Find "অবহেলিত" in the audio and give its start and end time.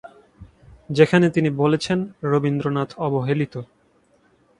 2.97-3.55